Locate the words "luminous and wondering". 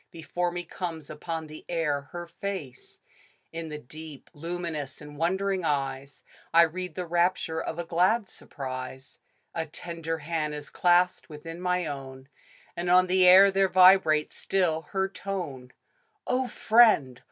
4.33-5.63